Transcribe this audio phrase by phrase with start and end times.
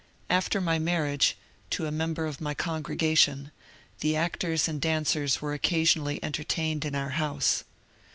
[0.31, 1.37] After my marriage,
[1.69, 3.51] to a member of my congregation,
[3.99, 7.63] the actors and dancers were occasionally entertained in our house.